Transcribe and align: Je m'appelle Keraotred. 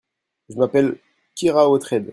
Je 0.49 0.57
m'appelle 0.57 0.97
Keraotred. 1.35 2.09